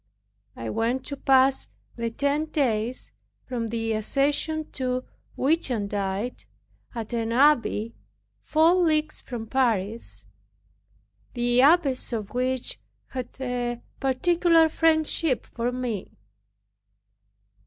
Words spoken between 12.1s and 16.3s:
of which had a particular friendship for me.